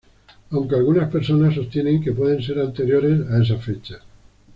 [0.49, 3.99] Aunque algunas personas sostienen que puede ser anterior a esa fecha.